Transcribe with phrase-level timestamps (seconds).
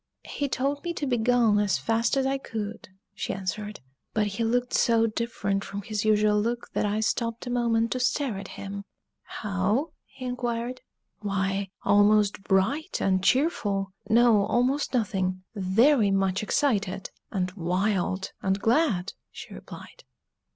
[0.25, 3.81] "He told me to begone as fast as I could," she answered.
[4.15, 7.99] "But he looked so different from his usual look that I stopped a moment to
[7.99, 8.83] stare at him."
[9.21, 10.81] "How?" he inquired.
[11.19, 19.13] "Why, almost bright and cheerful no, almost nothing very much excited, and wild, and glad!"
[19.31, 20.03] she replied.